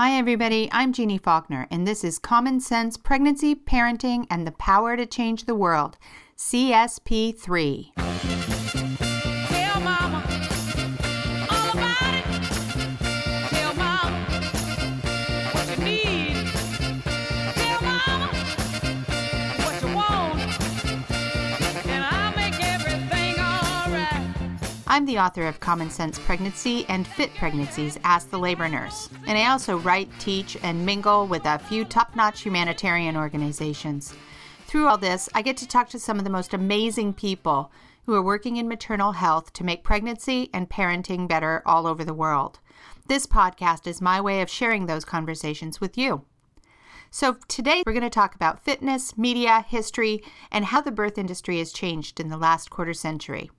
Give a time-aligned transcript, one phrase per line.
[0.00, 0.68] Hi, everybody.
[0.70, 5.46] I'm Jeannie Faulkner, and this is Common Sense Pregnancy, Parenting, and the Power to Change
[5.46, 5.98] the World,
[6.36, 8.37] CSP3.
[24.90, 29.36] I'm the author of Common Sense Pregnancy and Fit Pregnancy's Ask the Labor Nurse, and
[29.36, 34.14] I also write, teach, and mingle with a few top notch humanitarian organizations.
[34.66, 37.70] Through all this, I get to talk to some of the most amazing people
[38.06, 42.14] who are working in maternal health to make pregnancy and parenting better all over the
[42.14, 42.58] world.
[43.08, 46.24] This podcast is my way of sharing those conversations with you.
[47.10, 51.58] So, today we're going to talk about fitness, media, history, and how the birth industry
[51.58, 53.50] has changed in the last quarter century.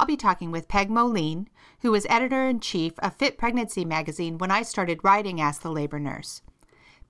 [0.00, 1.46] I'll be talking with Peg Moline,
[1.82, 5.70] who was editor in chief of Fit Pregnancy magazine when I started writing Ask the
[5.70, 6.40] Labor Nurse.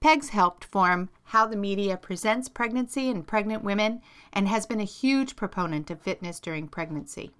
[0.00, 4.02] Peg's helped form how the media presents pregnancy and pregnant women
[4.32, 7.30] and has been a huge proponent of fitness during pregnancy.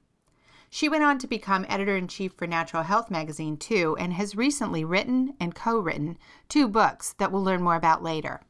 [0.71, 4.37] She went on to become editor in chief for Natural Health magazine too and has
[4.37, 6.17] recently written and co written
[6.48, 8.41] two books that we'll learn more about later.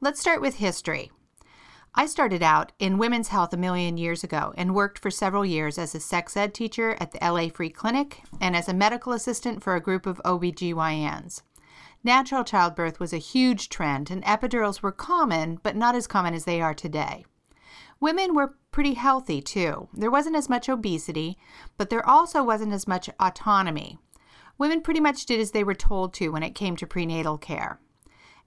[0.00, 1.12] Let's start with history.
[1.94, 5.76] I started out in women's health a million years ago and worked for several years
[5.76, 9.62] as a sex ed teacher at the LA Free Clinic and as a medical assistant
[9.62, 11.42] for a group of OBGYNs.
[12.04, 16.44] Natural childbirth was a huge trend, and epidurals were common, but not as common as
[16.44, 17.26] they are today.
[17.98, 19.88] Women were pretty healthy too.
[19.92, 21.38] There wasn't as much obesity,
[21.76, 23.98] but there also wasn't as much autonomy.
[24.56, 27.80] Women pretty much did as they were told to when it came to prenatal care.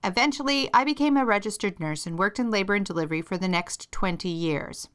[0.04, 3.92] Eventually, I became a registered nurse and worked in labor and delivery for the next
[3.92, 4.90] 20 years.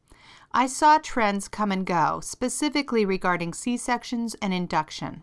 [0.53, 5.23] I saw trends come and go, specifically regarding C sections and induction.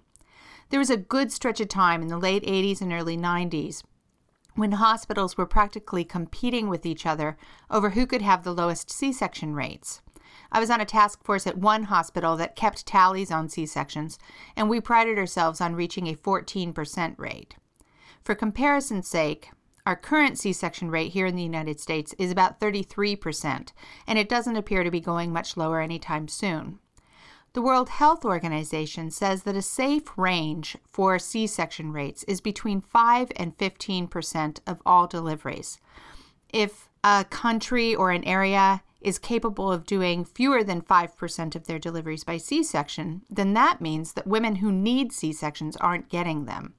[0.69, 3.83] There was a good stretch of time in the late 80s and early 90s
[4.55, 7.37] when hospitals were practically competing with each other
[7.69, 10.01] over who could have the lowest C section rates.
[10.51, 14.17] I was on a task force at one hospital that kept tallies on C sections,
[14.55, 17.55] and we prided ourselves on reaching a 14% rate.
[18.23, 19.51] For comparison's sake,
[19.85, 23.71] our current C section rate here in the United States is about 33%,
[24.07, 26.79] and it doesn't appear to be going much lower anytime soon.
[27.53, 32.81] The World Health Organization says that a safe range for C section rates is between
[32.81, 35.79] 5 and 15% of all deliveries.
[36.51, 41.79] If a country or an area is capable of doing fewer than 5% of their
[41.79, 46.45] deliveries by C section, then that means that women who need C sections aren't getting
[46.45, 46.73] them.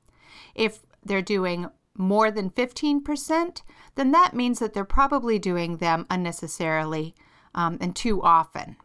[0.55, 1.69] If they're doing
[1.99, 3.62] more than 15%,
[3.95, 7.15] then that means that they're probably doing them unnecessarily
[7.55, 8.77] um, and too often.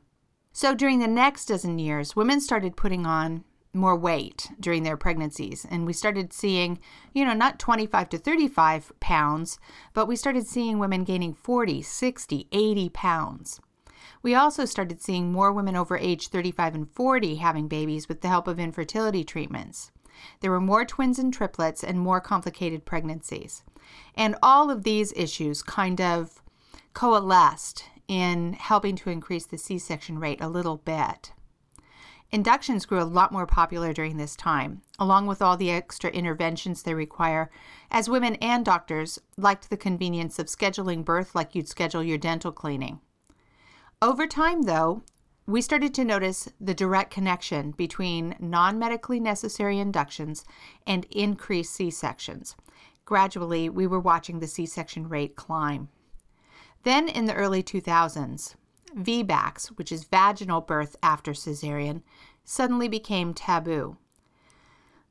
[0.53, 5.65] So during the next dozen years, women started putting on more weight during their pregnancies.
[5.69, 6.79] And we started seeing,
[7.13, 9.59] you know, not 25 to 35 pounds,
[9.93, 13.61] but we started seeing women gaining 40, 60, 80 pounds.
[14.23, 18.27] We also started seeing more women over age 35 and 40 having babies with the
[18.27, 19.91] help of infertility treatments.
[20.39, 23.63] There were more twins and triplets and more complicated pregnancies.
[24.15, 26.41] And all of these issues kind of
[26.93, 31.31] coalesced in helping to increase the C section rate a little bit.
[32.33, 36.83] Inductions grew a lot more popular during this time, along with all the extra interventions
[36.83, 37.51] they require,
[37.89, 42.53] as women and doctors liked the convenience of scheduling birth like you'd schedule your dental
[42.53, 43.01] cleaning.
[44.01, 45.03] Over time, though,
[45.47, 50.45] we started to notice the direct connection between non medically necessary inductions
[50.85, 52.55] and increased C sections.
[53.05, 55.89] Gradually, we were watching the C section rate climb.
[56.83, 58.55] Then in the early 2000s,
[58.95, 62.01] VBACs, which is vaginal birth after cesarean,
[62.43, 63.97] suddenly became taboo.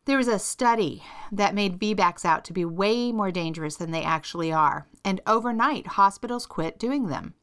[0.05, 4.03] There was a study that made VBACs out to be way more dangerous than they
[4.03, 7.35] actually are, and overnight hospitals quit doing them.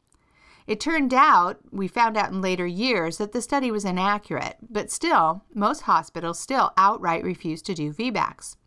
[0.67, 4.91] It turned out, we found out in later years, that the study was inaccurate, but
[4.91, 8.57] still, most hospitals still outright refused to do VBACs.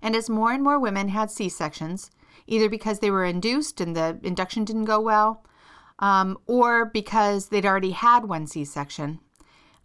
[0.00, 2.10] And as more and more women had C sections,
[2.46, 5.44] either because they were induced and the induction didn't go well,
[5.98, 9.18] um, or because they'd already had one C section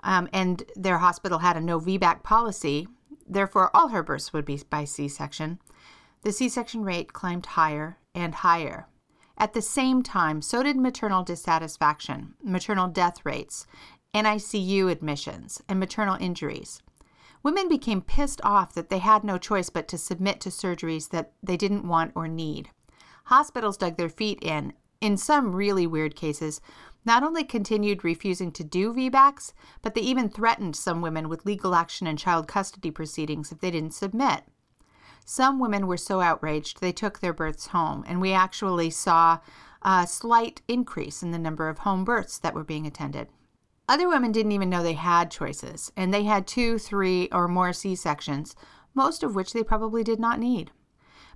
[0.03, 2.87] um, and their hospital had a no VBAC policy,
[3.27, 5.59] therefore all her births would be by C section.
[6.23, 8.87] The C section rate climbed higher and higher.
[9.37, 13.65] At the same time, so did maternal dissatisfaction, maternal death rates,
[14.13, 16.81] NICU admissions, and maternal injuries.
[17.43, 21.33] Women became pissed off that they had no choice but to submit to surgeries that
[21.41, 22.69] they didn't want or need.
[23.25, 24.73] Hospitals dug their feet in.
[24.99, 26.61] In some really weird cases,
[27.03, 31.73] not only continued refusing to do VBACs, but they even threatened some women with legal
[31.73, 34.43] action and child custody proceedings if they didn't submit.
[35.25, 39.39] Some women were so outraged they took their births home, and we actually saw
[39.81, 43.29] a slight increase in the number of home births that were being attended.
[43.87, 47.73] Other women didn't even know they had choices, and they had two, three, or more
[47.73, 48.55] C sections,
[48.93, 50.71] most of which they probably did not need.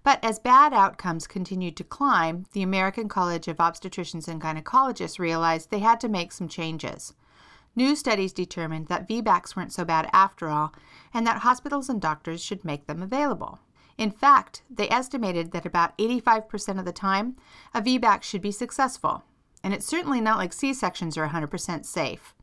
[0.03, 5.71] But as bad outcomes continued to climb, the American College of Obstetricians and Gynecologists realized
[5.71, 7.13] they had to make some changes.
[7.75, 10.73] New studies determined that VBACs weren't so bad after all,
[11.13, 13.59] and that hospitals and doctors should make them available.
[13.97, 17.35] In fact, they estimated that about 85% of the time,
[17.73, 19.23] a VBAC should be successful,
[19.63, 22.35] and it's certainly not like C sections are 100% safe.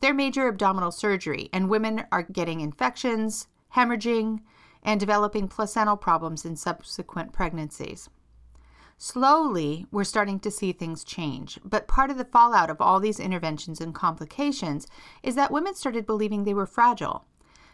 [0.00, 3.46] They're major abdominal surgery, and women are getting infections,
[3.76, 4.40] hemorrhaging,
[4.82, 8.10] and developing placental problems in subsequent pregnancies.
[8.98, 13.20] Slowly, we're starting to see things change, but part of the fallout of all these
[13.20, 14.86] interventions and complications
[15.22, 17.24] is that women started believing they were fragile,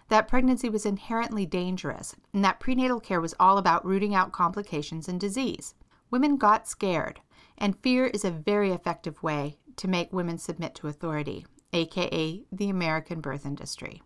[0.08, 5.08] that pregnancy was inherently dangerous, and that prenatal care was all about rooting out complications
[5.08, 5.74] and disease.
[6.10, 7.20] Women got scared,
[7.56, 12.70] and fear is a very effective way to make women submit to authority, aka the
[12.70, 14.02] American birth industry.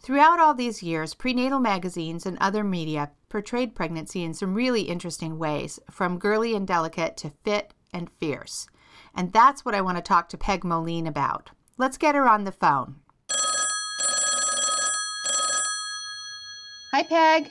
[0.00, 5.38] Throughout all these years, prenatal magazines and other media portrayed pregnancy in some really interesting
[5.38, 8.66] ways, from girly and delicate to fit and fierce.
[9.14, 11.50] And that's what I want to talk to Peg Moline about.
[11.78, 12.96] Let's get her on the phone.
[16.94, 17.50] Hi, Peg.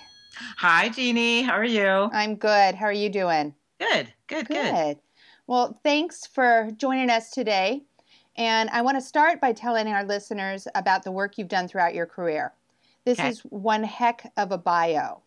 [0.60, 1.42] Hi, Jeannie.
[1.42, 2.10] How are you?
[2.14, 2.76] I'm good.
[2.76, 3.54] How are you doing?
[3.78, 4.72] Good, good, good.
[4.74, 5.00] Good.
[5.48, 7.84] Well, thanks for joining us today.
[8.38, 11.94] And I want to start by telling our listeners about the work you've done throughout
[11.94, 12.54] your career.
[13.04, 13.28] This Okay.
[13.28, 15.24] is one heck of a bio.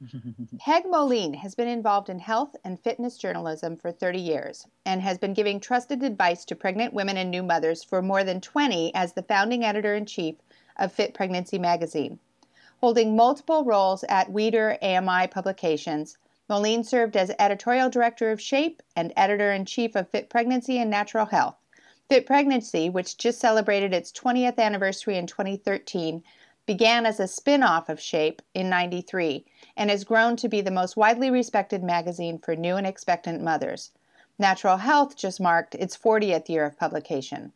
[0.58, 5.18] Peg Moline has been involved in health and fitness journalism for 30 years and has
[5.18, 9.12] been giving trusted advice to pregnant women and new mothers for more than 20 as
[9.12, 10.34] the founding editor in chief
[10.78, 12.18] of Fit Pregnancy magazine.
[12.82, 16.18] Holding multiple roles at Weider AMI Publications,
[16.48, 20.90] Moline served as editorial director of Shape and editor in chief of Fit Pregnancy and
[20.90, 21.54] Natural Health.
[22.08, 26.24] Fit Pregnancy, which just celebrated its 20th anniversary in 2013,
[26.66, 29.44] began as a spin off of Shape in 93
[29.76, 33.92] and has grown to be the most widely respected magazine for new and expectant mothers.
[34.40, 37.52] Natural Health just marked its 40th year of publication.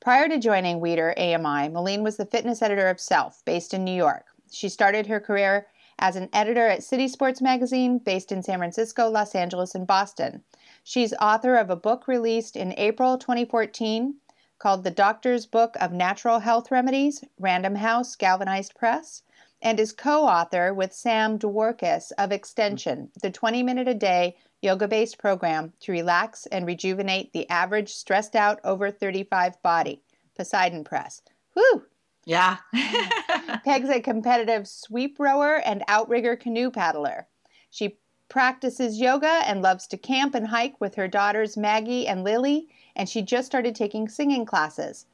[0.00, 3.94] Prior to joining Weider AMI, Moline was the fitness editor of Self, based in New
[3.94, 4.24] York.
[4.50, 5.66] She started her career
[5.98, 10.42] as an editor at City Sports Magazine, based in San Francisco, Los Angeles, and Boston.
[10.82, 14.16] She's author of a book released in April 2014
[14.58, 19.22] called The Doctor's Book of Natural Health Remedies, Random House, Galvanized Press,
[19.62, 24.88] and is co author with Sam Dworkis of Extension, the 20 minute a day yoga
[24.88, 30.02] based program to relax and rejuvenate the average stressed out over 35 body.
[30.36, 31.22] Poseidon Press.
[31.54, 31.84] Whew!
[32.24, 32.58] Yeah.
[33.64, 37.26] Peg's a competitive sweep rower and outrigger canoe paddler.
[37.70, 42.68] She practices yoga and loves to camp and hike with her daughters Maggie and Lily,
[42.96, 45.06] and she just started taking singing classes.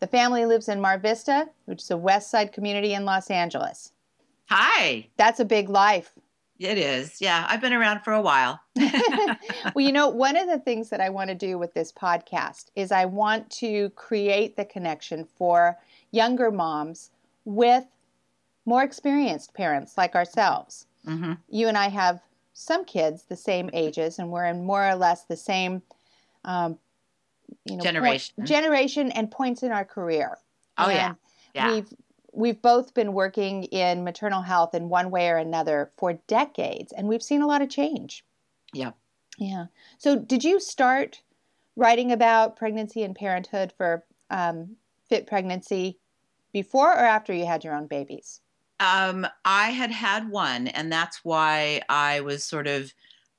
[0.00, 3.92] The family lives in Mar Vista, which is a west side community in Los Angeles.
[4.48, 5.08] Hi.
[5.16, 6.14] That's a big life.
[6.60, 7.22] It is.
[7.22, 8.60] Yeah, I've been around for a while.
[8.76, 12.66] well, you know, one of the things that I want to do with this podcast
[12.76, 15.78] is I want to create the connection for
[16.10, 17.10] younger moms
[17.46, 17.84] with
[18.66, 20.86] more experienced parents like ourselves.
[21.06, 22.20] hmm You and I have
[22.52, 25.80] some kids the same ages, and we're in more or less the same
[26.44, 26.78] um,
[27.64, 28.46] you know, point- Generation.
[28.46, 30.36] generation and points in our career.
[30.76, 31.14] Oh, yeah.
[31.54, 31.72] Yeah.
[31.72, 31.88] We've
[32.32, 37.08] we've both been working in maternal health in one way or another for decades, and
[37.08, 38.24] we've seen a lot of change.
[38.72, 38.92] Yeah.
[39.38, 39.66] Yeah.
[39.98, 41.22] So, did you start
[41.76, 44.76] writing about pregnancy and parenthood for um,
[45.08, 45.98] Fit Pregnancy
[46.52, 48.40] before or after you had your own babies?
[48.80, 52.92] Um, I had had one, and that's why I was sort of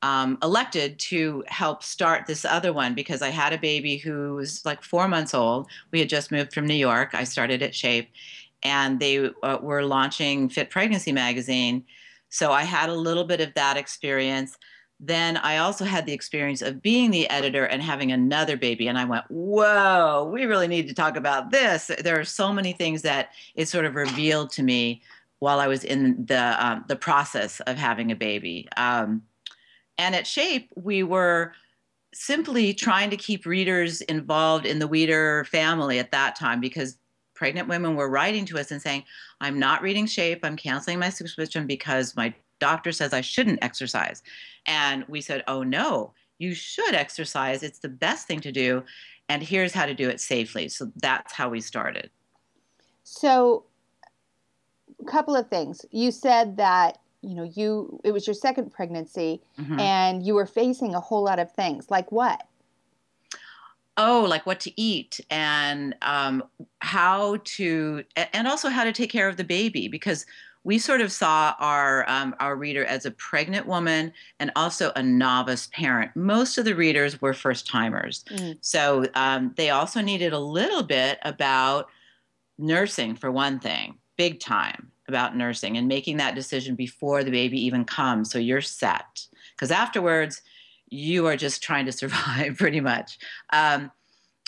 [0.03, 4.65] um, elected to help start this other one because I had a baby who was
[4.65, 5.67] like four months old.
[5.91, 7.13] We had just moved from New York.
[7.13, 8.09] I started at Shape,
[8.63, 11.85] and they uh, were launching Fit Pregnancy magazine.
[12.29, 14.57] So I had a little bit of that experience.
[14.99, 18.87] Then I also had the experience of being the editor and having another baby.
[18.87, 21.89] And I went, whoa, we really need to talk about this.
[21.99, 25.01] There are so many things that it sort of revealed to me
[25.39, 28.67] while I was in the um, the process of having a baby.
[28.77, 29.23] Um,
[29.97, 31.53] and at Shape, we were
[32.13, 36.97] simply trying to keep readers involved in the Weider family at that time because
[37.41, 39.03] pregnant women were writing to us and saying,
[39.41, 40.45] "I'm not reading Shape.
[40.45, 44.21] I'm canceling my subscription because my doctor says I shouldn't exercise."
[44.67, 47.63] And we said, "Oh no, you should exercise.
[47.63, 48.83] It's the best thing to do."
[49.27, 50.69] And here's how to do it safely.
[50.69, 52.11] So that's how we started.
[53.03, 53.65] So,
[54.99, 55.83] a couple of things.
[55.89, 59.79] You said that you know, you it was your second pregnancy Mhm.
[59.79, 61.89] and you were facing a whole lot of things.
[61.89, 62.47] Like what?
[64.01, 66.43] Oh like what to eat and um,
[66.79, 68.03] how to
[68.33, 70.25] and also how to take care of the baby because
[70.63, 75.03] we sort of saw our um, our reader as a pregnant woman and also a
[75.03, 76.11] novice parent.
[76.15, 78.25] Most of the readers were first timers.
[78.29, 78.57] Mm.
[78.61, 81.87] so um, they also needed a little bit about
[82.57, 87.59] nursing for one thing big time about nursing and making that decision before the baby
[87.65, 88.31] even comes.
[88.31, 89.25] So you're set.
[89.55, 90.41] Because afterwards
[90.91, 93.17] you are just trying to survive pretty much
[93.53, 93.91] um,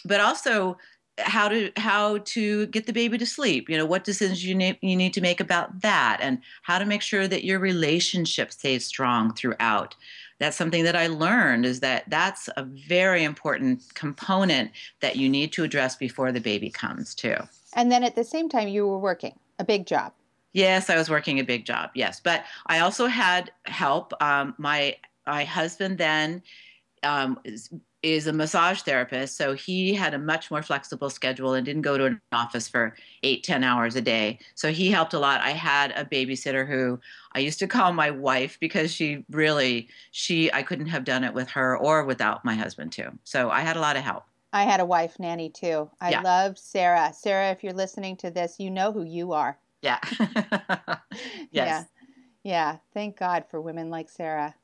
[0.06, 0.78] but also
[1.20, 4.78] how to how to get the baby to sleep you know what decisions you need
[4.82, 8.86] you need to make about that and how to make sure that your relationship stays
[8.86, 9.96] strong throughout
[10.40, 14.72] that's something that i learned is that that's a very important component
[15.02, 17.38] that you need to address before the baby comes too
[17.76, 20.14] And then at the same time you were working a big job.
[20.54, 21.90] Yes, I was working a big job.
[21.96, 24.14] Yes, but I also had help.
[24.22, 26.42] Um, my my husband then
[27.03, 27.70] um, is,
[28.01, 31.98] is a massage therapist, so he had a much more flexible schedule and didn't go
[31.98, 34.39] to an office for eight ten hours a day.
[34.56, 35.42] So he helped a lot.
[35.42, 37.00] I had a babysitter who
[37.34, 41.34] I used to call my wife because she really she I couldn't have done it
[41.34, 43.10] with her or without my husband too.
[43.24, 44.24] So I had a lot of help.
[44.51, 45.89] I had a wife nanny too.
[46.00, 46.22] I Yeah.
[46.22, 47.12] loved Sarah.
[47.13, 49.58] Sarah, if you're listening to this, you know who you are.
[49.82, 50.00] Yeah.
[50.20, 51.50] yes.
[51.51, 51.84] Yeah.
[52.44, 52.77] Yeah.
[52.94, 54.56] Thank God for women like Sarah.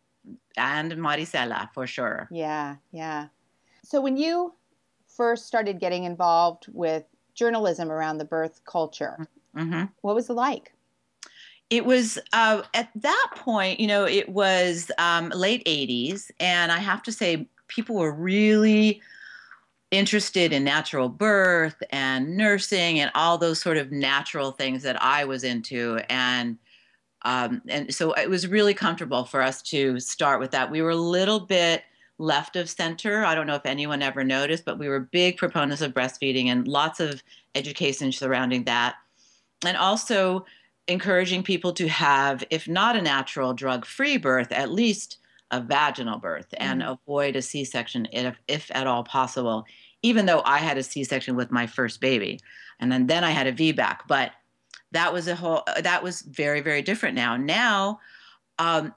[0.58, 2.28] And Maricela for sure.
[2.32, 2.76] Yeah.
[2.92, 3.28] Yeah.
[3.84, 4.54] So when you
[5.08, 10.74] first started getting involved with journalism around the birth culture, hmm what was it like?
[11.70, 16.80] It was uh, at that point, you know, it was um, late 80s, and I
[16.80, 19.02] have to say, people were really
[19.92, 25.26] interested in natural birth and nursing and all those sort of natural things that I
[25.26, 26.00] was into.
[26.10, 26.58] And
[27.24, 30.72] um, and so it was really comfortable for us to start with that.
[30.72, 31.84] We were a little bit
[32.18, 33.24] left of center.
[33.24, 36.68] I don't know if anyone ever noticed, but we were big proponents of breastfeeding and
[36.68, 37.24] lots of
[37.56, 38.96] education surrounding that.
[39.66, 40.46] And also
[40.88, 45.18] encouraging people to have, if not a natural drug free birth, at least
[45.52, 49.66] a vaginal birth and avoid a C section if, if at all possible,
[50.04, 52.40] even though I had a C section with my first baby.
[52.80, 54.00] And then, then I had a VBAC.
[54.08, 54.32] But
[54.92, 57.38] that was a whole, that was very, very different now.
[57.38, 58.00] Now,
[58.58, 58.94] um,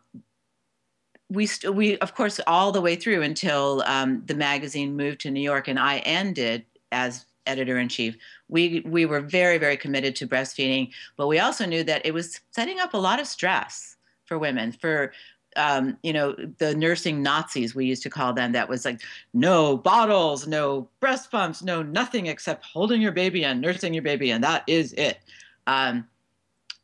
[1.33, 5.31] we st- we of course all the way through until um, the magazine moved to
[5.31, 8.17] New York and I ended as editor in chief.
[8.49, 12.41] We we were very very committed to breastfeeding, but we also knew that it was
[12.51, 15.13] setting up a lot of stress for women for.
[15.55, 18.53] Um, you know the nursing Nazis we used to call them.
[18.53, 19.03] That was like
[19.35, 24.31] no bottles, no breast pumps, no nothing except holding your baby and nursing your baby,
[24.31, 25.19] and that is it.
[25.67, 26.09] Um,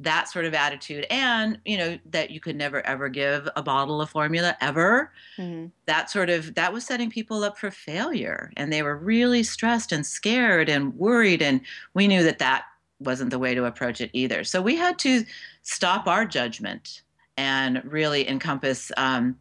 [0.01, 4.01] that sort of attitude and you know that you could never ever give a bottle
[4.01, 5.13] of formula ever.
[5.37, 5.73] Mhm.
[5.87, 9.91] that sort of that was setting people up for failure and they were really stressed
[9.91, 11.61] and scared and worried and
[11.95, 12.65] we knew that that
[13.01, 14.45] wasn't the way to approach it either.
[14.45, 15.25] So we had to
[15.63, 17.03] stop our judgment
[17.37, 19.39] and really encompass um,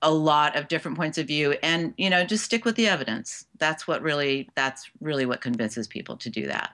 [0.00, 3.46] a lot of different points of view and you know just stick with the evidence.
[3.58, 6.72] That's what really that's really what convinces people to do that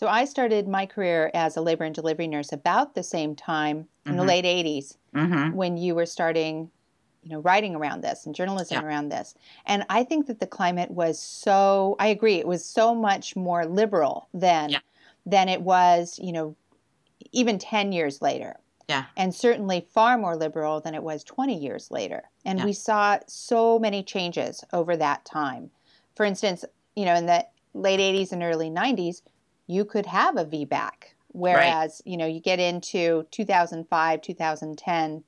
[0.00, 3.86] So I started my career as a labor and delivery nurse about the same time
[4.08, 4.28] in the Mhm.
[4.28, 6.70] late 80s hmm when you were starting,
[7.22, 8.82] you know, writing around this and journalism Yeah.
[8.82, 9.34] around this.
[9.66, 13.66] And I think that the climate was so I agree, it was so much more
[13.66, 14.80] liberal then Yeah.
[15.26, 16.56] than it was, you know,
[17.32, 18.56] even 10 years later.
[18.88, 19.06] Yeah.
[19.16, 22.30] And certainly far more liberal than it was 20 years later.
[22.46, 22.64] And Yeah.
[22.64, 25.72] we saw so many changes over that time.
[26.16, 26.64] For instance,
[26.96, 29.22] you know, in the late 80s and early 90s,
[29.70, 31.14] you could have a VBAC.
[31.28, 35.24] Whereas, you know, you get into 2005, 2010,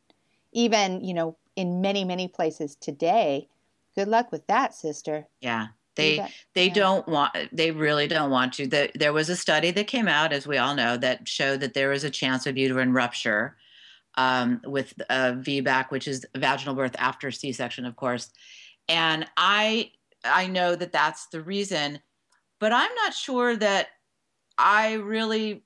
[0.52, 3.49] even, you know, in many, many places today,
[3.94, 5.26] good luck with that, sister.
[5.40, 6.16] yeah they
[6.54, 6.75] they Yeah.
[6.75, 10.32] don't want they really don't want to the, there was a study that came out
[10.32, 13.56] as we all know that showed that there was a chance of uterine rupture
[14.16, 18.30] um, with a vbac which is vaginal birth after c-section of course
[18.88, 19.90] and i
[20.25, 22.00] i know that that's the reason
[22.58, 23.88] but i'm not sure that
[24.59, 25.62] i really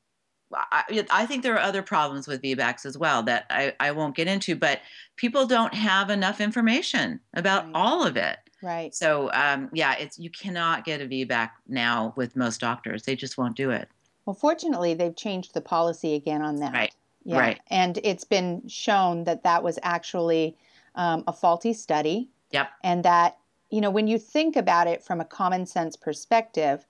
[0.55, 4.15] I, I think there are other problems with VBACs as well that I, I won't
[4.15, 4.81] get into, but
[5.17, 7.73] people don't have enough information about Right.
[7.75, 8.39] all of it.
[8.63, 8.95] Right.
[8.95, 13.03] So um, yeah, it's you cannot get a VBAC now with most doctors.
[13.03, 13.89] They just won't do it.
[14.25, 16.73] Well, fortunately, they've changed the policy again on that.
[16.73, 16.95] Right.
[17.25, 17.39] Yeah.
[17.39, 17.61] Right.
[17.69, 20.57] And it's been shown that that was actually
[20.95, 22.29] um, a faulty study.
[22.53, 22.71] Yep.
[22.85, 23.39] And that,
[23.71, 26.87] you know, when you think about it from a common sense perspective,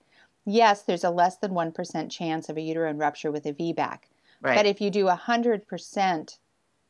[0.47, 3.99] yes, there's a less than 1% chance of a uterine rupture with a VBAC.
[4.41, 4.55] Right.
[4.55, 6.37] But if you do 100%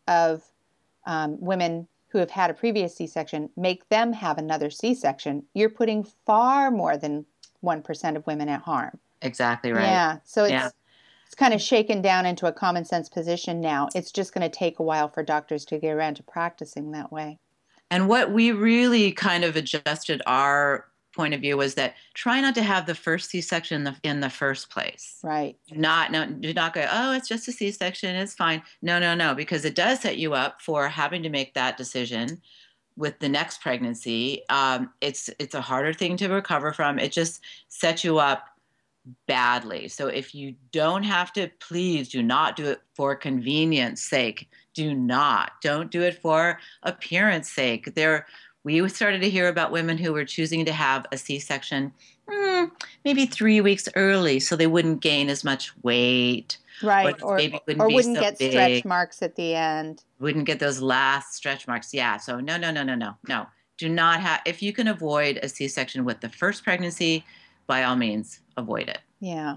[0.07, 0.43] of
[1.05, 6.05] um, women who have had a previous C-section make them have another C-section, you're putting
[6.25, 7.25] far more than
[7.61, 8.97] one percent of women at harm.
[9.21, 9.83] Exactly right.
[9.83, 10.17] Yeah.
[10.23, 10.69] So it's Yeah.
[11.25, 13.89] it's kind of shaken down into a common sense position now.
[13.95, 17.11] It's just going to take a while for doctors to get around to practicing that
[17.11, 17.39] way.
[17.89, 20.85] And what we really kind of adjusted our
[21.17, 24.19] point of view was that try not to have the first C-section in the, in
[24.21, 25.19] the first place.
[25.24, 25.57] Right.
[25.67, 26.88] Do not no, do not go.
[26.89, 28.15] Oh, it's just a C-section.
[28.15, 28.62] It's fine.
[28.81, 32.41] No, no, no, because it does set you up for having to make that decision
[32.95, 34.43] with the next pregnancy.
[34.50, 37.00] Um, it's it's a harder thing to recover from.
[37.00, 38.47] It just sets you up
[39.27, 39.88] badly.
[39.88, 44.50] So if you don't have to, please do not do it for convenience sake.
[44.74, 45.51] Do not.
[45.62, 47.95] Don't do it for appearance sake.
[47.95, 48.27] There,
[48.67, 51.93] we started to hear about women who were choosing to have a C-section
[52.29, 52.69] mm,
[53.05, 57.17] maybe three weeks early, so they wouldn't gain as much weight, Right.
[57.17, 58.51] the Or, wouldn't or wouldn't so get big.
[58.51, 60.03] stretch marks at the end.
[60.19, 61.93] wouldn't get those last stretch marks.
[61.93, 62.17] Yeah.
[62.17, 63.47] So no, no, no, no, no, no.
[63.77, 64.41] Do not have.
[64.45, 67.24] If you can avoid a C-section with the first pregnancy,
[67.67, 69.00] by all means, avoid it.
[69.21, 69.55] Yeah.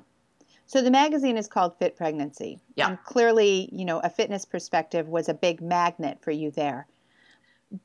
[0.67, 2.61] So the magazine is called Fit Pregnancy.
[2.76, 2.88] Yeah.
[2.90, 6.87] And clearly, you know, a fitness perspective was a big magnet for you there.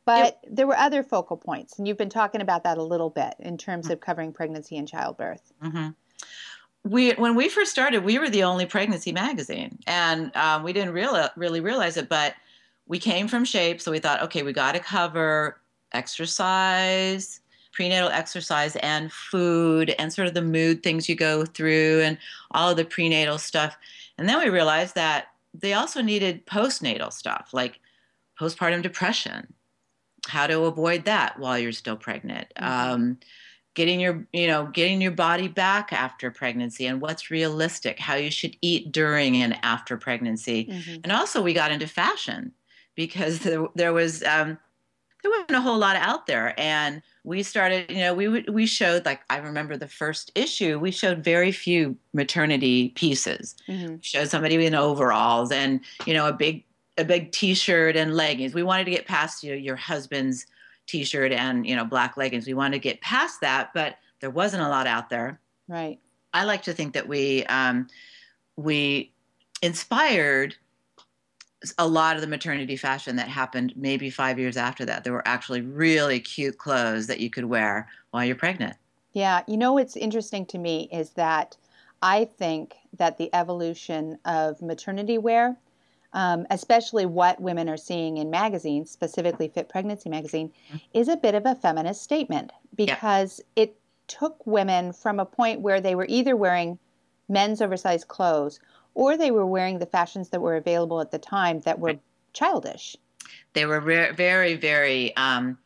[0.06, 3.36] But there were other focal points, and you've been talking about that a little bit
[3.40, 5.54] in terms of covering pregnancy and childbirth.
[5.62, 5.90] hmm
[6.84, 10.94] We when we first started, we were the only pregnancy magazine, and um, we didn't
[10.94, 12.10] real, really realize it.
[12.10, 12.34] But
[12.88, 15.62] we came from Shape, so we thought, okay, we got to cover
[15.94, 22.18] exercise, prenatal exercise, and food, and sort of the mood things you go through, and
[22.52, 23.78] all of the prenatal stuff.
[24.18, 27.80] And then we realized that they also needed postnatal stuff, like
[28.40, 29.54] postpartum depression,
[30.28, 32.52] how to avoid that while you're still pregnant.
[32.60, 32.64] Mhm.
[32.68, 33.20] Um,
[33.76, 38.32] getting your you know getting your body back after pregnancy and what's realistic how you
[38.32, 41.02] should eat during and after pregnancy Mhm.
[41.04, 42.54] and also we got into fashion
[42.96, 44.58] because there, there was um,
[45.24, 49.06] there wasn't a whole lot out there and we started you know we we showed
[49.06, 54.04] like i remember the first issue we showed very few maternity pieces Mhm.
[54.04, 56.64] showed somebody in overalls and you know a big
[56.98, 58.54] a big t-shirt and leggings.
[58.54, 60.46] We wanted to get past you know, your husband's
[60.88, 62.48] t-shirt and you know black leggings.
[62.48, 65.40] We wanted to get past that but there wasn't a lot out there.
[65.68, 66.00] Right.
[66.34, 67.88] i like to think that we um,
[68.56, 69.14] we
[69.62, 70.56] inspired
[71.78, 75.04] a lot of the maternity fashion that happened maybe five years after that.
[75.04, 78.76] There were actually really cute clothes that you could wear while you're pregnant.
[79.14, 81.58] Yeah, you know what's interesting to me is that
[82.02, 85.58] I think that the evolution of maternity wear,
[86.16, 90.52] um, especially what women are seeing in magazines, specifically Fit Pregnancy magazine,
[90.94, 95.82] is a bit of a feminist statement because it took women from a point where
[95.82, 96.80] they were either wearing
[97.28, 98.60] men's oversized clothes
[98.94, 101.96] or they were wearing the fashions that were available at the time that were
[102.34, 102.96] childish.
[103.54, 105.58] they were re- very very um,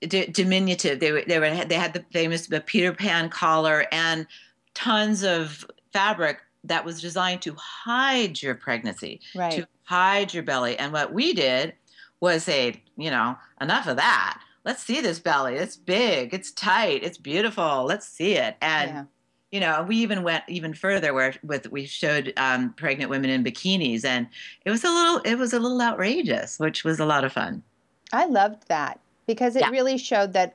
[0.00, 1.00] d- diminutive.
[1.00, 4.26] They were, they were they had the famous the peter pan collar and
[4.74, 9.52] tons of fabric that was designed to hide your pregnancy Right.
[9.52, 11.74] to hide your belly and what we did
[12.20, 17.02] was say you know enough of that let's see this belly it's big it's tight
[17.02, 19.04] it's beautiful let's see it and yeah.
[19.52, 23.44] you know we even went even further where with we showed um, pregnant women in
[23.44, 24.26] bikinis and
[24.64, 27.62] it was a little it was a little outrageous which was a lot of fun
[28.12, 29.70] I loved that because it Yeah.
[29.70, 30.54] really showed that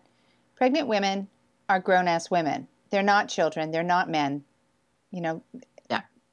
[0.56, 1.28] pregnant women
[1.67, 2.65] are grown ass women.
[2.89, 3.71] They're not children.
[3.71, 4.43] They're not men.
[5.12, 5.43] You know.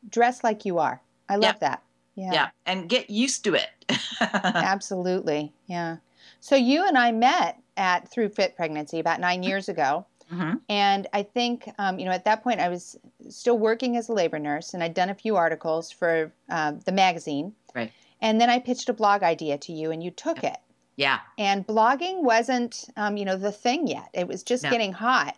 [0.08, 1.00] Dress like you are.
[1.28, 1.68] I love Yeah.
[1.68, 1.82] that.
[2.14, 2.48] Yeah, yeah.
[2.66, 3.68] and get used to it
[4.20, 5.52] absolutely.
[5.66, 5.96] Yeah.
[6.40, 10.04] So you and I met at Through Fit Pregnancy about nine years ago.
[10.32, 10.60] Mhm.
[10.68, 14.12] And I think, um, you know, at that point I was still working as a
[14.12, 17.54] labor nurse and I'd done a few articles for uh, the magazine.
[17.74, 17.92] Right.
[18.20, 20.58] And then I pitched a blog idea to you and you took it.
[20.96, 24.70] yeah and blogging wasn't um, you know the thing yet it was just No.
[24.70, 25.36] getting hot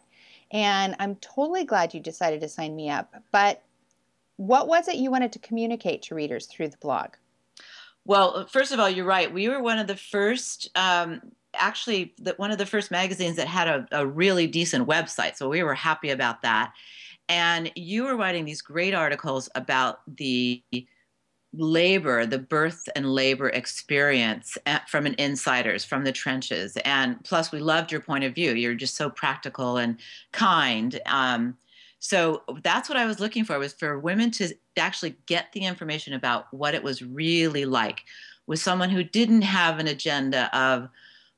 [0.51, 3.61] and i'm totally glad you decided to sign me up but
[4.41, 7.11] what was it you wanted to communicate to readers through the blog
[8.07, 9.31] Well, first of all, you're right.
[9.33, 11.21] We were one of the first, um,
[11.55, 15.37] actually, the, one of the first magazines that had a, a really decent website.
[15.37, 16.73] So we were happy about that.
[17.29, 20.63] And you were writing these great articles about the
[21.53, 26.79] labor, the birth and labor experience at, from an insider's, from the trenches.
[26.87, 28.53] And plus, we loved your point of view.
[28.53, 29.99] You're just so practical and
[30.33, 30.99] kind.
[31.05, 31.59] Um,
[32.01, 36.15] so that's what I was looking for was for women to actually get the information
[36.15, 38.05] about what it was really like
[38.47, 40.89] with someone who didn't have an agenda of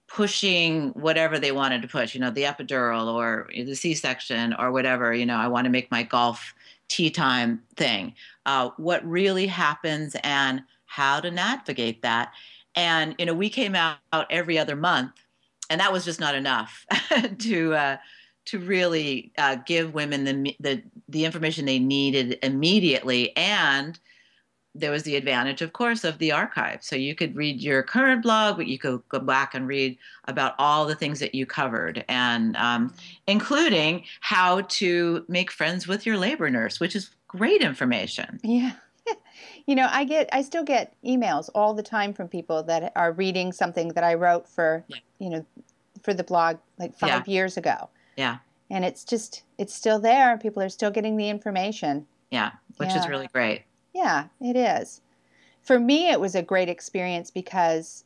[0.06, 5.12] pushing whatever they wanted to push, you know, the epidural or the C-section or whatever,
[5.12, 6.54] you know, I want to make my golf
[6.88, 8.14] tea time thing.
[8.46, 12.32] Uh, what really happens and how to navigate that.
[12.74, 13.98] And you know, we came out,
[14.30, 15.12] every other month,
[15.70, 16.86] and that was just not enough
[17.38, 17.96] to uh,
[18.46, 23.98] to really uh, give women the, the the information they needed immediately and
[24.74, 26.82] there was the advantage, of course, of the archive.
[26.82, 30.54] So you could read your current blog, but you could go back and read about
[30.58, 32.94] all the things that you covered, and um,
[33.26, 38.40] including how to make friends with your labor nurse, which is great information.
[38.42, 38.72] Yeah.
[39.66, 43.12] you know, I get, I still get emails all the time from people that are
[43.12, 44.96] reading something that I wrote for, Yeah.
[45.18, 45.46] you know,
[46.02, 47.90] for the blog like five years ago.
[48.22, 48.38] Yeah,
[48.70, 50.38] And it's just, it's still there.
[50.38, 52.06] People are still getting the information.
[52.30, 53.64] yeah, which is really great.
[53.92, 55.00] Yeah, it is.
[55.60, 58.04] For me, it was a great experience because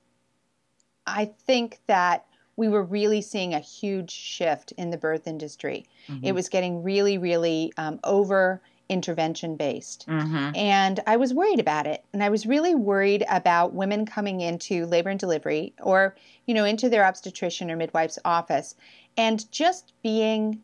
[1.06, 2.24] I think that
[2.56, 5.84] we were really seeing a huge shift in the birth industry.
[6.22, 6.34] It Mhm.
[6.34, 10.06] was getting really, really um, over intervention based.
[10.06, 10.56] Mhm.
[10.56, 12.04] And I was worried about it.
[12.12, 16.14] And I was really worried about women coming into labor and delivery or,
[16.46, 18.74] you know, into their obstetrician or midwife's office
[19.16, 20.62] and just being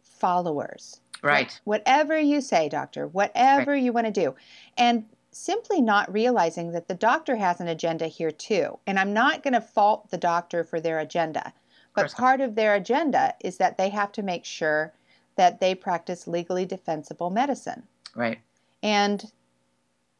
[0.00, 1.00] followers.
[1.22, 1.58] Right.
[1.64, 4.34] Whatever you say, doctor, whatever you want to do.
[4.76, 8.78] And simply not realizing that the doctor has an agenda here too.
[8.86, 11.52] And I'm not going to fault the doctor for their agenda.
[11.94, 14.92] But part of their agenda is that they have to make sure
[15.36, 17.84] that they practice legally defensible medicine.
[18.14, 18.38] Right.
[18.82, 19.32] And,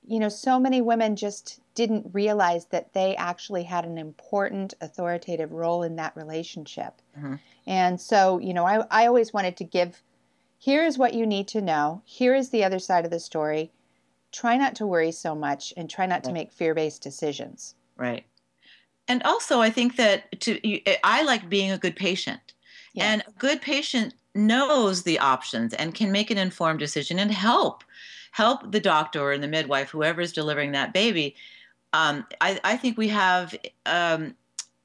[0.07, 5.53] you know, so many women just didn't realize that they actually had an important authoritative
[5.53, 6.95] role in that relationship.
[7.19, 7.41] Mhm.
[7.67, 10.03] And so, you know, I, I always wanted to give
[10.59, 13.71] here is what you need to know, here is the other side of the story.
[14.33, 17.75] Try not to worry so much and try not to make fear based decisions.
[17.97, 18.25] Right.
[19.07, 22.55] And also, I think that to I like being a good patient,
[22.95, 23.13] Yeah.
[23.13, 27.85] and a good patient knows the options and can make an informed decision and help
[28.35, 31.37] help the doctor and the midwife, whoever is delivering that baby.
[31.93, 33.55] Um, I, I think we have.
[33.87, 34.35] Um,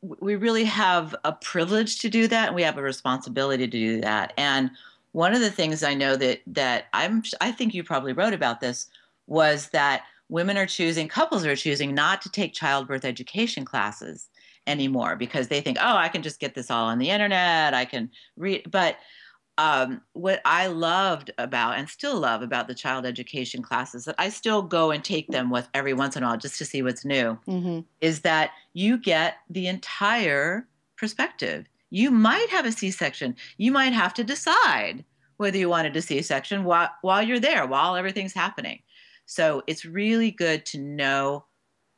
[0.01, 3.99] we really have a privilege to do that and we have a responsibility to do
[3.99, 4.71] that and
[5.12, 8.62] one of the things i know that that i'm i think you probably wrote about
[8.62, 8.88] this
[9.27, 14.29] was that women are choosing couples are choosing not to take childbirth education classes
[14.67, 17.83] anymore because they think oh i can just get this all on the internet i
[17.83, 18.95] can read but
[19.60, 24.30] um, what I loved about and still love about the child education classes that I
[24.30, 27.04] still go and take them with every once in a while just to see what's
[27.04, 27.80] new Mm-hmm.
[28.00, 31.65] is that you get the entire perspective.
[31.89, 33.36] You might have a C section.
[33.58, 35.04] You might have to decide
[35.38, 38.80] whether you wanted a C section while, while you're there, while everything's happening.
[39.26, 41.45] So it's really good to know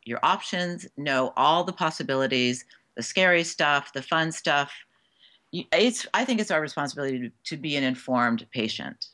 [0.04, 2.65] your options, know all the possibilities,
[2.97, 4.71] the scary stuff, the fun stuff.
[5.51, 9.07] It's, I think it's our responsibility to, to be an informed patient.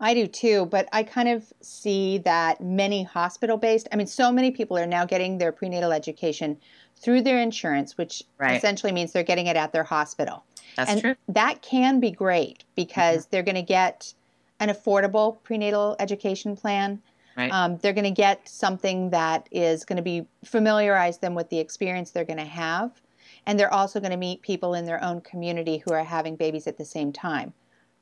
[0.00, 4.32] I do too, but I kind of see that many hospital based, I mean, so
[4.32, 6.58] many people are now getting their prenatal education
[6.96, 8.56] through their insurance, which Right.
[8.56, 10.44] essentially means they're getting it at their hospital.
[10.76, 11.14] That's and true.
[11.28, 14.12] that can be great because they're going to get
[14.58, 17.00] an affordable prenatal education plan.
[17.36, 17.52] Right.
[17.52, 21.58] Um, they're going to get something that is going to be familiarize them with the
[21.58, 23.00] experience they're going to have.
[23.46, 26.66] And they're also going to meet people in their own community who are having babies
[26.66, 27.52] at the same time.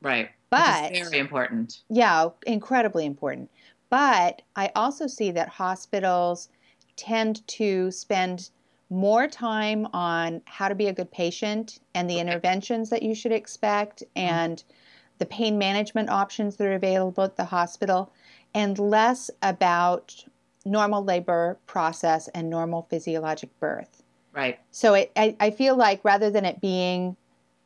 [0.03, 0.31] right.
[0.51, 1.81] But very important.
[1.89, 3.51] yeah, incredibly important.
[3.89, 6.49] But I also see that hospitals
[6.97, 8.51] tend to spend
[8.91, 13.33] more time on how to be a good patient and the interventions that you should
[13.33, 14.35] expect mm-hmm.
[14.35, 14.65] and
[15.19, 18.13] the pain management options that are available at the hospital
[18.55, 20.25] and less about
[20.65, 24.00] normal labor process and normal physiologic birth.
[24.33, 24.59] Right.
[24.71, 27.17] So it, I, I feel like rather than it being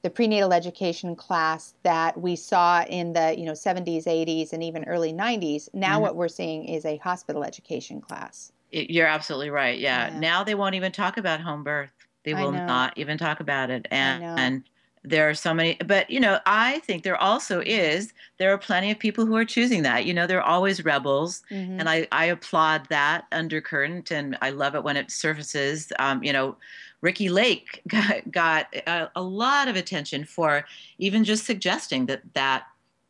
[0.03, 4.85] the prenatal education class that we saw in the you know 70s, 80s, and even
[4.85, 6.03] early 90s, now Mhm.
[6.03, 8.53] what we're seeing is a hospital education class.
[8.71, 9.79] It- You're absolutely right.
[9.79, 10.09] Yeah.
[10.09, 10.21] Yeah.
[10.21, 11.91] Now they won't even talk about home birth.
[12.25, 12.67] They I will know.
[12.67, 13.87] not even talk about it.
[13.91, 14.65] And, and
[15.05, 18.91] there are so many, but you know, I think there also is, there are plenty
[18.91, 20.07] of people who are choosing that.
[20.07, 21.43] You know, there are always rebels.
[21.51, 21.79] Mhm.
[21.79, 25.93] And I, I applaud that undercurrent and I love it when it surfaces.
[25.99, 26.57] Um, you know,
[27.03, 30.65] Ricki Lake got, got a, a lot of attention for
[30.99, 32.65] even just suggesting that that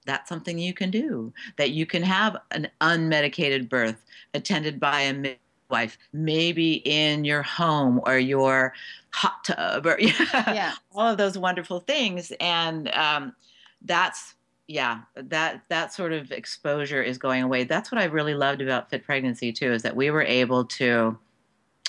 [0.07, 3.97] that's something you can do, that you can have an unmedicated birth
[4.35, 5.37] attended by a
[5.75, 8.73] midwife, maybe in your home or your
[9.11, 10.73] hot tub or Yeah.
[10.95, 12.33] all of those wonderful things.
[12.41, 13.35] And um,
[13.83, 14.35] that's
[14.67, 17.65] yeah, that that sort of exposure is going away.
[17.65, 21.19] That's what I really loved about Fit Pregnancy too, is that we were able to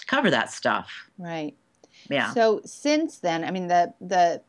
[0.08, 0.92] cover that stuff.
[1.18, 1.56] Right.
[2.10, 2.34] Yeah.
[2.34, 4.42] So since then, I mean the the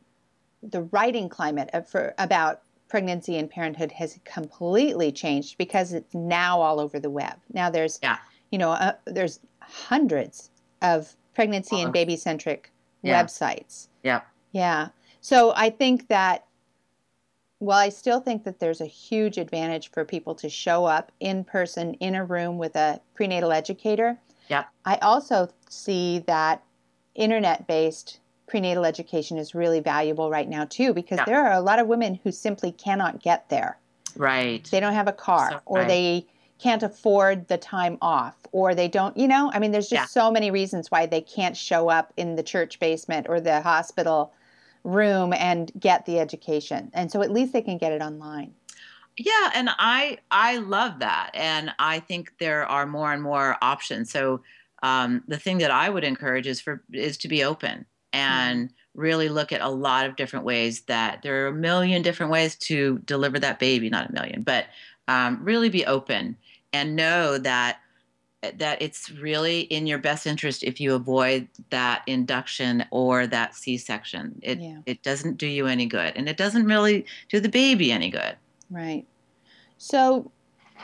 [0.62, 6.80] the writing climate for about pregnancy and parenthood has completely changed because it's now all
[6.80, 7.34] over the web.
[7.52, 8.18] Now there's Yeah.
[8.50, 10.50] You know, uh, there's hundreds
[10.82, 12.70] of pregnancy and baby centric
[13.02, 13.22] Yeah.
[13.22, 13.88] websites.
[14.02, 14.22] Yeah.
[14.52, 14.88] Yeah.
[15.20, 16.44] So I think that,
[17.60, 21.44] well, I still think that there's a huge advantage for people to show up in
[21.44, 24.18] person in a room with a prenatal educator.
[24.48, 24.68] Yep.
[24.84, 26.62] I also see that
[27.14, 31.24] internet based prenatal education is really valuable right now, too, because Yeah.
[31.24, 33.78] there are a lot of women who simply cannot get there.
[34.14, 34.64] Right.
[34.70, 35.88] They don't have a car So or right.
[35.88, 36.26] they
[36.58, 40.22] can't afford the time off or they don't, you know, I mean, there's just Yeah.
[40.22, 44.32] so many reasons why they can't show up in the church basement or the hospital
[44.84, 46.90] room and get the education.
[46.94, 48.54] And so at least they can get it online.
[49.18, 54.10] Yeah, and I I love that, and I think there are more and more options.
[54.10, 54.42] So
[54.82, 59.30] um, the thing that I would encourage is for is to be open and really
[59.30, 62.98] look at a lot of different ways that there are a million different ways to
[63.00, 64.66] deliver that baby, not a million, but
[65.08, 66.36] um, really be open
[66.76, 67.80] and know that
[68.54, 74.38] that it's really in your best interest if you avoid that induction or that C-section.
[74.42, 74.78] It Yeah.
[74.84, 78.36] it doesn't do you any good, and it doesn't really do the baby any good.
[78.70, 79.06] Right.
[79.78, 80.30] So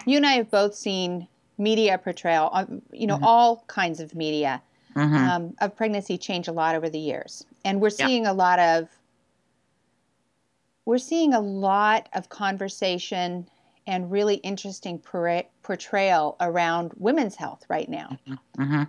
[0.07, 1.29] you and I have both seen
[1.59, 2.49] media portrayal,
[2.93, 3.23] you know, Mhm.
[3.23, 4.63] all kinds of media
[4.97, 5.19] Mhm.
[5.19, 7.45] um, of pregnancy change a lot over the years.
[7.65, 8.07] And we're Yeah.
[8.07, 8.89] seeing a lot of
[10.85, 13.47] we're seeing a lot of conversation
[13.87, 18.19] and really interesting portrayal around women's health right now.
[18.57, 18.89] Mhm.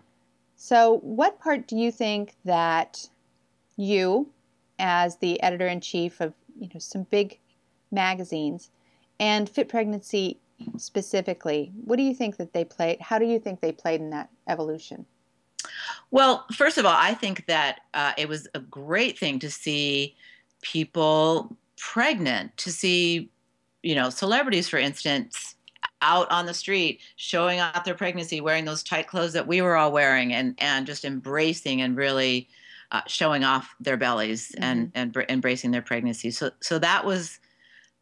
[0.55, 3.09] So, what part do you think that
[3.75, 4.31] you,
[4.79, 7.39] as the editor in chief of you know some big
[7.91, 8.69] magazines,
[9.19, 10.39] and Fit Pregnancy
[10.77, 13.01] specifically, what do you think that they played?
[13.01, 15.05] How do you think they played in that evolution?
[16.11, 20.15] Well, first of all, I think that uh, it was a great thing to see
[20.61, 23.29] people pregnant, to see,
[23.83, 25.55] you know, celebrities, for instance,
[26.01, 29.75] out on the street showing out their pregnancy, wearing those tight clothes that we were
[29.75, 32.47] all wearing, and and just embracing and really
[32.91, 36.31] uh, showing off their bellies and and br- embracing their pregnancy.
[36.31, 37.39] So so that was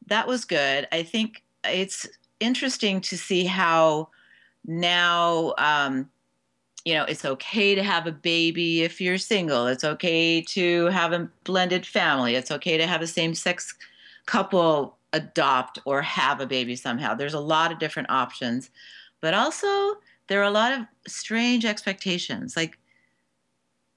[0.08, 0.88] that was good.
[0.92, 2.08] I think it's
[2.40, 4.10] interesting to see how
[4.66, 5.54] now.
[5.58, 6.10] Um,
[6.84, 9.68] you know, it's okay to have a baby if you're single.
[9.68, 12.34] It's okay to have a blended family.
[12.34, 13.76] It's okay to have a same sex
[14.26, 17.14] couple adopt or have a baby somehow.
[17.14, 18.70] There's a lot of different options,
[19.22, 19.96] but also
[20.28, 22.78] there are a lot of strange expectations like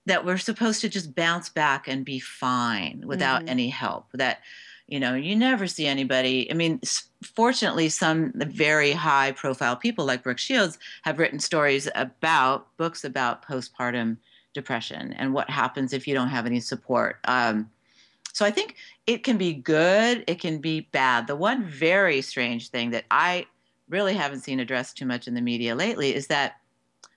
[0.07, 3.49] that we're supposed to just bounce back and be fine without Mhm.
[3.49, 4.11] any help.
[4.13, 4.43] That
[4.87, 6.51] you know, you never see anybody.
[6.51, 6.79] I mean,
[7.23, 13.49] fortunately, some very high profile people like Brooke Shields have written stories about books about
[13.49, 14.19] postpartum
[14.53, 17.19] depression and what happens if you don't have any support.
[17.25, 17.71] Um,
[18.35, 21.27] so I think it can be good, it can be bad.
[21.27, 23.47] The one very strange thing that I
[23.89, 26.57] really haven't seen addressed too much in the media lately is that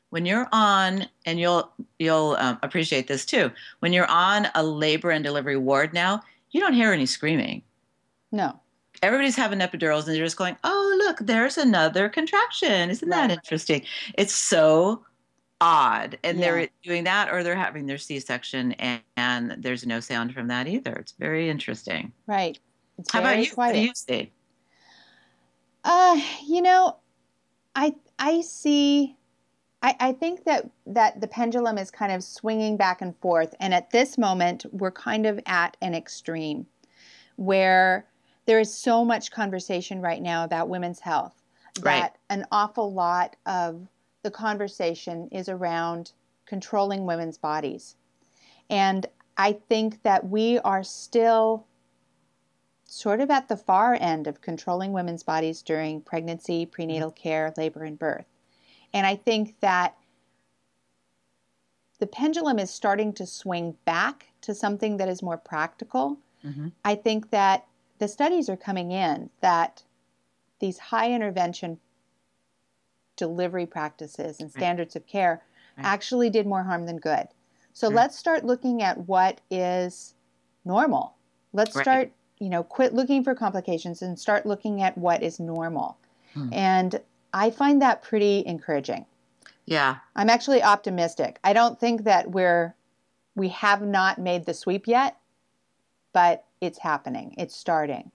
[0.10, 5.10] when you're on, and you'll you'll um, appreciate this too, when you're on a labor
[5.12, 7.62] and delivery ward now, you don't hear any screaming
[8.32, 8.60] No.
[9.04, 12.90] everybody's having epidurals and they're just going, oh, look, there's another contraction.
[12.90, 13.32] Isn't that Right.
[13.32, 13.82] interesting?
[14.18, 15.04] It's so
[15.62, 16.17] odd.
[16.24, 16.52] And Yeah.
[16.52, 20.48] they're doing that or they're having their C section and, and there's no sound from
[20.48, 20.93] that either.
[20.93, 22.12] It's very interesting.
[22.28, 22.60] Right.
[23.00, 23.46] It's How about you?
[23.56, 23.78] What do quiet.
[23.78, 24.32] you see?
[25.84, 26.98] Uh, you know,
[27.76, 29.15] I I see.
[29.84, 33.74] I, I think that that the pendulum is kind of swinging back and forth, and
[33.74, 36.65] at this moment, we're kind of at an extreme,
[37.36, 38.08] where
[38.48, 41.36] there is so much conversation right now about women's health
[41.76, 42.12] that Right.
[42.32, 43.88] an awful lot of
[44.28, 46.12] the conversation is around
[46.46, 47.96] controlling women's bodies,
[48.70, 49.06] and
[49.38, 51.66] I think that we are still
[52.84, 57.86] sort of at the far end of controlling women's bodies during pregnancy, prenatal care, labor,
[57.86, 58.26] and birth.
[58.94, 59.96] And I think that
[62.00, 66.18] the pendulum is starting to swing back to something that is more practical.
[66.44, 66.74] Mhm.
[66.84, 67.66] I think that
[68.00, 69.86] the studies are coming in that
[70.60, 71.80] these high intervention
[73.18, 74.54] delivery practices and Right.
[74.54, 75.44] standards of care
[75.78, 75.86] Right.
[75.86, 77.28] actually did more harm than good.
[77.74, 77.96] So Right.
[77.96, 80.16] let's start looking at what is
[80.64, 81.16] normal.
[81.54, 81.84] Let's Right.
[81.84, 85.98] start, you know, quit looking for complications and start looking at what is normal.
[86.34, 86.50] Hmm.
[86.54, 87.02] And
[87.34, 89.06] I find that pretty encouraging.
[89.66, 89.98] Yeah.
[90.16, 91.40] I'm actually optimistic.
[91.44, 92.76] I don't think that we're
[93.36, 95.18] we have not made the sweep yet,
[96.12, 97.36] but it's happening.
[97.38, 98.12] It's starting.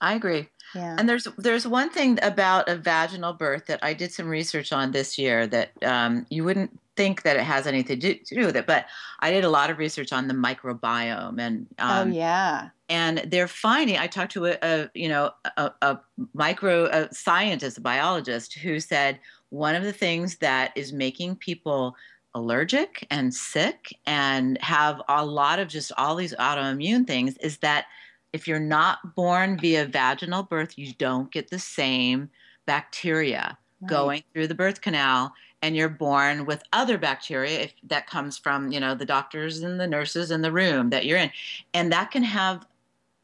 [0.00, 0.48] I agree.
[0.74, 0.96] Yeah.
[0.98, 4.92] And there's there's one thing about a vaginal birth that I did some research on
[4.92, 8.46] this year that um, you wouldn't think that it has anything to do, to do
[8.46, 8.86] with it, but
[9.20, 12.70] I did a lot of research on the microbiome and um, oh yeah.
[12.88, 13.96] and they're finding.
[13.96, 15.98] I talked to a, a you know a, a
[16.34, 21.96] micro a scientist, a biologist, who said one of the things that is making people
[22.34, 27.86] allergic and sick and have a lot of just all these autoimmune things is that
[28.32, 32.30] if you're not born via vaginal birth, you don't get the same
[32.66, 33.88] bacteria Right.
[33.88, 38.72] going through the birth canal and you're born with other bacteria if that comes from
[38.72, 41.30] you know the doctors and the nurses in the room that you're in
[41.74, 42.66] and that can have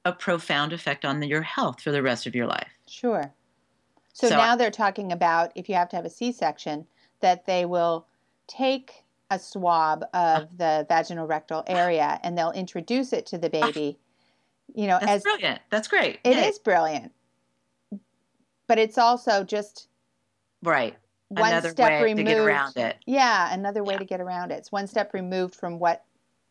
[0.04, 3.32] a profound effect on your health for the rest of your life Sure.
[4.12, 6.86] So, So- now they're talking about if you have to have a C section,
[7.20, 8.06] that they will
[8.46, 13.66] take a swab of the vaginal rectal area and they'll introduce it to the ah.
[13.66, 13.98] baby.
[14.74, 16.48] You know, that's as brilliant that's great it Yay.
[16.48, 17.12] is brilliant.
[18.66, 19.88] But it's also just
[20.62, 20.96] right
[21.28, 22.18] one another step way removed.
[22.28, 23.98] to get around it Yeah, another way Yeah.
[23.98, 24.56] to get around it.
[24.56, 26.04] It's one step removed from what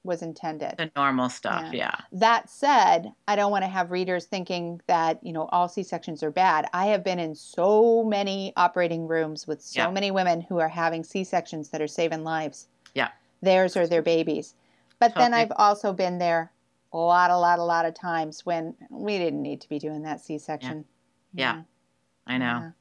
[0.06, 0.76] was intended.
[0.78, 1.92] the normal stuff Yeah.
[1.92, 6.22] yeah That said, I don't want to have readers thinking that, you know, all C-sections
[6.24, 6.68] are bad.
[6.74, 9.90] I have been in so many operating rooms with so Yeah.
[9.92, 12.68] many women who are having C-sections that are saving lives.
[12.94, 13.10] Yeah.
[13.42, 14.56] Theirs or their babies.
[15.00, 16.52] But then I've also been there
[16.94, 20.04] a lot, a lot, a lot of times when we didn't need to be doing
[20.04, 20.86] that C-section.
[21.34, 21.64] Yeah.
[22.28, 22.72] i know Yeah.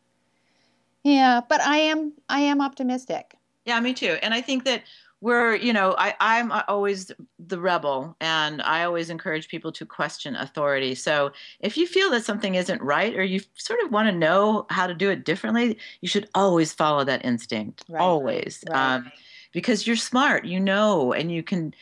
[1.05, 3.35] Yeah, but I am I am optimistic.
[3.65, 4.19] Yeah, me too.
[4.23, 4.83] And I think that
[5.21, 10.35] we're, you know, I, I'm always the rebel and I always encourage people to question
[10.35, 10.97] authority.
[10.97, 14.67] So if you feel that something isn't right or you sort of want to know
[14.69, 17.85] how to do it differently, you should always follow that instinct.
[17.89, 18.03] Right.
[18.03, 18.65] Always.
[18.69, 18.97] Right.
[18.97, 19.13] Um,
[19.53, 21.73] because you're smart, you know, and you can,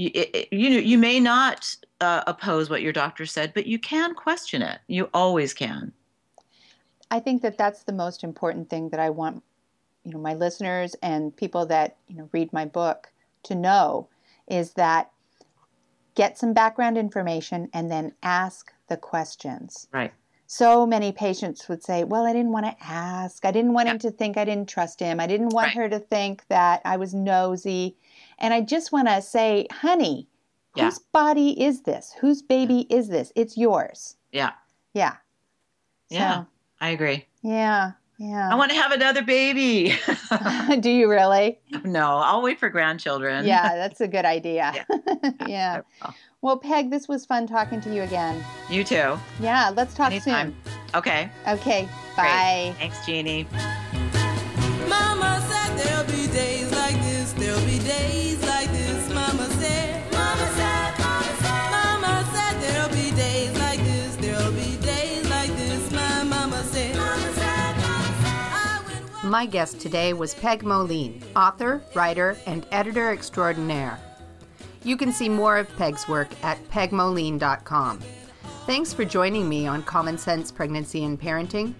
[0.00, 4.14] you, it, you you may not uh, oppose what your doctor said, but you can
[4.14, 4.78] question it.
[4.86, 5.92] You always can.
[7.10, 9.42] I think that that's the most important thing that I want,
[10.04, 14.08] you know, my listeners and people that you know read my book to know
[14.48, 15.10] is that
[16.14, 19.86] get some background information and then ask the questions.
[19.92, 20.12] Right.
[20.46, 23.44] So many patients would say, "Well, I didn't want to ask.
[23.44, 25.20] I didn't want him to think I didn't trust him.
[25.20, 25.76] I didn't want Right.
[25.76, 27.96] her to think that I was nosy."
[28.40, 30.28] And I just want to say, "Honey,
[30.76, 30.84] Yeah.
[30.86, 32.14] whose body is this?
[32.20, 33.32] Whose baby is this?
[33.36, 34.52] It's yours." Yeah.
[34.94, 35.16] Yeah.
[36.08, 36.34] Yeah.
[36.40, 36.46] So,
[36.80, 37.26] I agree.
[37.42, 37.92] yeah.
[38.18, 38.50] Yeah.
[38.52, 39.94] I want to have another baby.
[40.80, 41.58] Do you really?
[41.84, 43.46] no, I'll wait for grandchildren.
[43.46, 44.84] Yeah, that's a good idea.
[45.46, 45.80] Yeah.
[46.02, 46.14] Will.
[46.42, 48.42] Well, Peg, this was fun talking to you again.
[48.68, 49.18] You too.
[49.40, 50.54] Yeah, let's talk Anytime.
[50.94, 51.30] Okay.
[51.44, 51.54] soon.
[51.54, 51.88] Okay.
[52.14, 52.16] Great.
[52.16, 52.74] Bye.
[52.78, 53.46] Thanks, Jeannie.
[69.30, 73.96] My guest today was Peg Moline, author, writer, and editor extraordinaire.
[74.82, 78.00] You can see more of Peg's work at pegmoline.com.
[78.66, 81.74] Thanks for joining me on Common Sense Pregnancy and Parenting.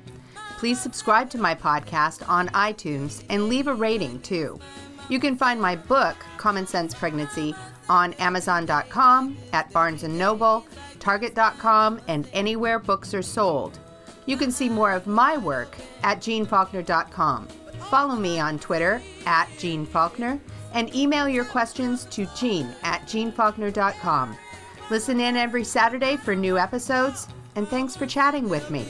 [0.58, 4.60] Please subscribe to my podcast on iTunes and leave a rating too.
[5.08, 7.52] You can find my book, Common Sense Pregnancy,
[7.88, 10.64] on Amazon.com, at Barnes & Noble,
[11.00, 13.80] Target.com, and anywhere books are sold.
[14.30, 17.48] You can see more of my work at jeannefaulkner.com.
[17.90, 20.38] Follow me on Twitter at Jeanne Faulkner
[20.72, 24.36] and email your questions to jean at jeannefaulkner.com.
[24.88, 28.86] Listen in every Saturday for new episodes, and thanks for chatting with me.